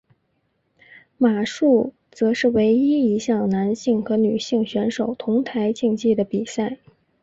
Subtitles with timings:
[1.19, 6.79] 马术则是唯一一项男性和女性选手同台竞技的比赛。